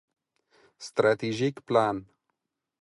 [0.85, 1.97] ستراتیژیک پلان